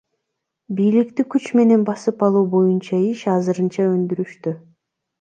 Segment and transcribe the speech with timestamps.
[0.79, 4.61] Бийликти күч менен басып алуу боюнча иш азырынча өндүрүштө.